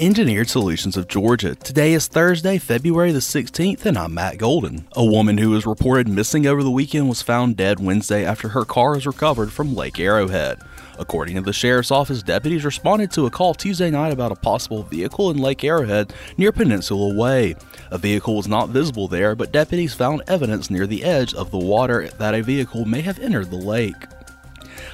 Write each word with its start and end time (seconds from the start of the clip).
Engineered 0.00 0.48
Solutions 0.48 0.96
of 0.96 1.08
Georgia. 1.08 1.54
Today 1.54 1.92
is 1.92 2.06
Thursday, 2.06 2.56
February 2.56 3.12
the 3.12 3.18
16th, 3.18 3.84
and 3.84 3.98
I'm 3.98 4.14
Matt 4.14 4.38
Golden. 4.38 4.88
A 4.92 5.04
woman 5.04 5.36
who 5.36 5.50
was 5.50 5.66
reported 5.66 6.08
missing 6.08 6.46
over 6.46 6.62
the 6.62 6.70
weekend 6.70 7.10
was 7.10 7.20
found 7.20 7.58
dead 7.58 7.80
Wednesday 7.80 8.24
after 8.24 8.48
her 8.48 8.64
car 8.64 8.92
was 8.92 9.06
recovered 9.06 9.52
from 9.52 9.74
Lake 9.74 10.00
Arrowhead. 10.00 10.58
According 10.98 11.34
to 11.34 11.42
the 11.42 11.52
sheriff's 11.52 11.90
office, 11.90 12.22
deputies 12.22 12.64
responded 12.64 13.10
to 13.10 13.26
a 13.26 13.30
call 13.30 13.52
Tuesday 13.52 13.90
night 13.90 14.10
about 14.10 14.32
a 14.32 14.36
possible 14.36 14.84
vehicle 14.84 15.30
in 15.30 15.36
Lake 15.36 15.62
Arrowhead 15.62 16.14
near 16.38 16.50
Peninsula 16.50 17.14
Way. 17.14 17.54
A 17.90 17.98
vehicle 17.98 18.36
was 18.36 18.48
not 18.48 18.70
visible 18.70 19.06
there, 19.06 19.34
but 19.34 19.52
deputies 19.52 19.92
found 19.92 20.22
evidence 20.26 20.70
near 20.70 20.86
the 20.86 21.04
edge 21.04 21.34
of 21.34 21.50
the 21.50 21.58
water 21.58 22.08
that 22.16 22.34
a 22.34 22.42
vehicle 22.42 22.86
may 22.86 23.02
have 23.02 23.18
entered 23.18 23.50
the 23.50 23.56
lake. 23.56 24.06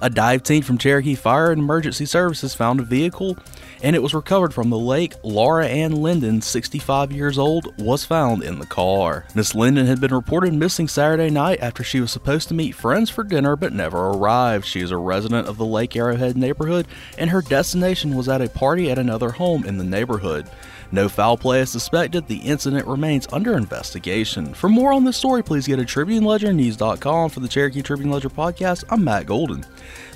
A 0.00 0.10
dive 0.10 0.42
team 0.42 0.62
from 0.62 0.78
Cherokee 0.78 1.14
Fire 1.14 1.50
and 1.50 1.60
Emergency 1.60 2.06
Services 2.06 2.54
found 2.54 2.80
a 2.80 2.84
vehicle 2.84 3.36
and 3.82 3.96
it 3.96 4.02
was 4.02 4.14
recovered 4.14 4.54
from 4.54 4.70
the 4.70 4.78
lake. 4.78 5.14
Laura 5.22 5.66
Ann 5.66 5.92
Linden, 5.92 6.40
65 6.40 7.12
years 7.12 7.36
old, 7.36 7.76
was 7.78 8.04
found 8.04 8.42
in 8.42 8.58
the 8.58 8.66
car. 8.66 9.26
Miss 9.34 9.54
Linden 9.54 9.86
had 9.86 10.00
been 10.00 10.14
reported 10.14 10.54
missing 10.54 10.88
Saturday 10.88 11.30
night 11.30 11.60
after 11.60 11.82
she 11.82 12.00
was 12.00 12.12
supposed 12.12 12.48
to 12.48 12.54
meet 12.54 12.74
friends 12.74 13.10
for 13.10 13.24
dinner 13.24 13.56
but 13.56 13.72
never 13.72 13.98
arrived. 13.98 14.64
She 14.64 14.80
is 14.80 14.90
a 14.90 14.96
resident 14.96 15.48
of 15.48 15.58
the 15.58 15.66
Lake 15.66 15.96
Arrowhead 15.96 16.36
neighborhood 16.36 16.86
and 17.18 17.30
her 17.30 17.42
destination 17.42 18.16
was 18.16 18.28
at 18.28 18.40
a 18.40 18.48
party 18.48 18.90
at 18.90 18.98
another 18.98 19.30
home 19.30 19.64
in 19.64 19.78
the 19.78 19.84
neighborhood. 19.84 20.48
No 20.94 21.08
foul 21.08 21.38
play 21.38 21.60
is 21.60 21.70
suspected. 21.70 22.26
The 22.26 22.36
incident 22.36 22.86
remains 22.86 23.26
under 23.32 23.56
investigation. 23.56 24.52
For 24.52 24.68
more 24.68 24.92
on 24.92 25.04
this 25.04 25.16
story, 25.16 25.42
please 25.42 25.66
go 25.66 25.74
to 25.74 25.84
TribuneLedgerNews.com. 25.84 27.30
For 27.30 27.40
the 27.40 27.48
Cherokee 27.48 27.80
Tribune 27.80 28.10
Ledger 28.10 28.28
podcast, 28.28 28.84
I'm 28.90 29.02
Matt 29.02 29.24
Golden. 29.24 29.64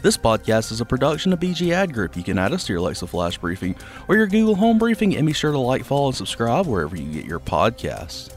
This 0.02 0.19
podcast 0.19 0.71
is 0.71 0.83
a 0.83 0.85
production 0.85 1.33
of 1.33 1.41
BG 1.41 1.73
Ad 1.73 1.95
Group. 1.95 2.15
You 2.15 2.23
can 2.23 2.38
add 2.38 2.52
us 2.52 2.66
to 2.66 2.74
your 2.74 2.80
Alexa 2.80 3.07
Flash 3.07 3.41
Briefing 3.56 3.83
or 4.09 4.16
your 4.16 4.27
Google 4.27 4.55
Home 4.56 4.78
Briefing, 4.78 5.16
and 5.16 5.27
be 5.27 5.33
sure 5.33 5.52
to 5.52 5.59
like, 5.59 5.84
follow, 5.84 6.09
and 6.09 6.16
subscribe 6.16 6.66
wherever 6.66 6.96
you 6.96 7.10
get 7.12 7.24
your 7.24 7.40
podcasts. 7.40 8.32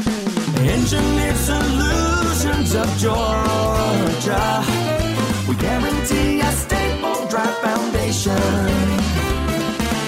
Engineered 0.00 1.36
Solutions 1.36 2.74
of 2.74 2.88
Georgia. 2.98 4.64
We 5.48 5.54
guarantee 5.56 6.40
a 6.40 6.50
stable, 6.52 7.28
dry 7.28 7.46
foundation. 7.62 8.32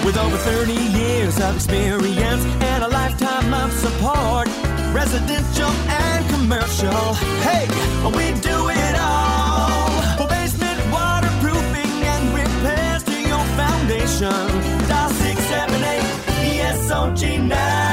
With 0.03 0.17
over 0.17 0.37
30 0.37 0.73
years 0.73 1.39
of 1.39 1.55
experience 1.55 2.43
and 2.43 2.83
a 2.83 2.87
lifetime 2.87 3.53
of 3.53 3.71
support, 3.71 4.47
residential 4.91 5.69
and 5.69 6.29
commercial. 6.31 7.13
Hey, 7.45 7.67
we 8.17 8.28
foundation. 14.29 14.87
Dial 14.87 15.09
678 15.09 16.01
ESOG 16.61 17.47
now. 17.47 17.89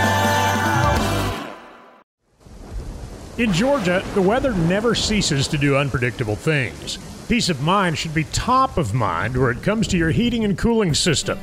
In 3.39 3.53
Georgia, 3.53 4.03
the 4.15 4.23
weather 4.23 4.55
never 4.55 4.95
ceases 4.95 5.47
to 5.48 5.59
do 5.59 5.77
unpredictable 5.77 6.37
things. 6.37 6.98
Peace 7.29 7.48
of 7.48 7.61
mind 7.61 7.98
should 7.98 8.14
be 8.14 8.25
top 8.25 8.79
of 8.79 8.95
mind 8.95 9.37
where 9.37 9.51
it 9.51 9.62
comes 9.62 9.89
to 9.89 9.98
your 9.98 10.11
heating 10.11 10.45
and 10.45 10.57
cooling 10.57 10.95
system. 10.95 11.39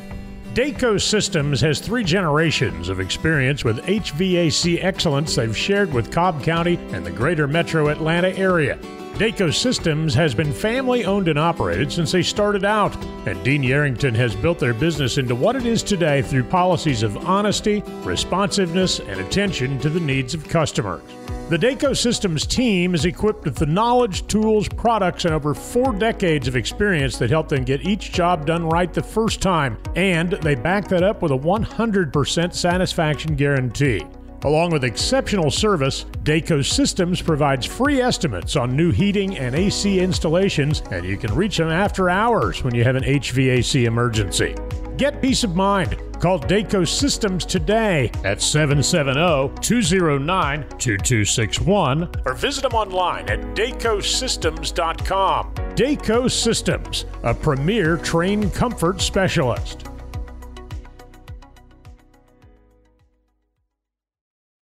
Dayco 0.56 1.02
Systems 1.02 1.60
has 1.62 1.80
three 1.80 2.04
generations 2.04 2.88
of 2.88 3.00
experience 3.00 3.64
with 3.64 3.84
HVAC 3.86 4.84
excellence 4.84 5.36
they've 5.36 5.58
shared 5.58 5.92
with 5.92 6.12
Cobb 6.12 6.44
County 6.44 6.78
and 6.92 7.06
the 7.06 7.12
greater 7.12 7.48
metro 7.48 7.90
Atlanta 7.90 8.30
area. 8.38 8.78
Dayco 9.14 9.54
Systems 9.54 10.16
has 10.16 10.34
been 10.34 10.52
family 10.52 11.06
owned 11.06 11.28
and 11.28 11.38
operated 11.38 11.92
since 11.92 12.12
they 12.12 12.24
started 12.24 12.66
out, 12.66 12.96
and 13.28 13.42
Dean 13.44 13.62
Yarrington 13.62 14.16
has 14.16 14.36
built 14.36 14.58
their 14.58 14.74
business 14.74 15.20
into 15.20 15.36
what 15.36 15.56
it 15.56 15.68
is 15.68 15.84
today 15.84 16.24
through 16.24 16.46
policies 16.46 17.04
of 17.04 17.16
honesty, 17.18 17.84
responsiveness, 18.02 19.00
and 19.00 19.20
attention 19.20 19.78
to 19.82 19.90
the 19.92 20.00
needs 20.00 20.34
of 20.34 20.50
customers. 20.50 21.04
The 21.50 21.60
Dayco 21.60 21.96
Systems 21.96 22.48
team 22.48 22.96
is 22.96 23.06
equipped 23.06 23.46
with 23.46 23.56
the 23.56 23.68
knowledge, 23.68 24.26
tools, 24.26 24.68
products, 24.68 25.26
and 25.26 25.34
over 25.36 25.54
four 25.54 25.94
decades 25.94 26.48
of 26.48 26.56
experience 26.56 27.20
that 27.20 27.30
help 27.30 27.50
them 27.50 27.64
get 27.64 27.86
each 27.86 28.14
job 28.14 28.48
done 28.48 28.68
right 28.68 28.92
the 28.92 29.04
first 29.04 29.44
time, 29.44 29.78
and 29.96 30.32
they 30.42 30.56
back 30.56 30.88
that 30.88 31.04
up 31.04 31.22
with 31.22 31.32
a 31.32 31.38
100% 31.38 32.52
satisfaction 32.52 33.36
guarantee. 33.36 34.04
Along 34.44 34.72
with 34.72 34.84
exceptional 34.84 35.50
service, 35.50 36.04
Dayco 36.24 36.66
Systems 36.66 37.22
provides 37.22 37.66
free 37.66 38.02
estimates 38.02 38.58
on 38.58 38.76
new 38.76 38.92
heating 38.92 39.38
and 39.38 39.56
AC 39.56 40.00
installations, 40.00 40.82
and 40.92 41.06
you 41.06 41.16
can 41.18 41.34
reach 41.34 41.58
them 41.58 41.70
after 41.70 42.10
hours 42.10 42.64
when 42.64 42.76
you 42.76 42.84
have 42.84 42.98
an 42.98 43.04
HVAC 43.04 43.86
emergency. 43.86 44.56
Get 44.98 45.22
peace 45.22 45.44
of 45.44 45.56
mind. 45.56 45.98
Call 46.20 46.40
Dayco 46.40 46.88
Systems 46.88 47.46
today 47.46 48.12
at 48.24 48.42
770 48.42 49.60
209 49.62 50.62
2261 50.78 52.10
or 52.26 52.34
visit 52.34 52.62
them 52.62 52.74
online 52.74 53.30
at 53.30 53.40
daycosystems.com. 53.56 55.54
Dayco 55.76 56.32
Systems, 56.32 57.06
a 57.24 57.34
premier 57.34 57.98
Trane 57.98 58.54
comfort 58.54 59.02
specialist. 59.02 59.90